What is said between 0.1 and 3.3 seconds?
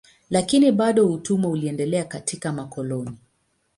Lakini bado utumwa uliendelea katika makoloni.